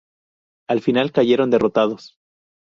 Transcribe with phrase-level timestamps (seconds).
[0.67, 2.17] Al final cayeron derrotados.